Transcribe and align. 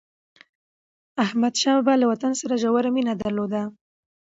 احمدشاه 1.23 1.75
بابا 1.79 1.93
له 2.01 2.05
وطن 2.11 2.31
سره 2.41 2.53
ژوره 2.63 2.89
مینه 2.95 3.13
درلوده. 3.21 3.61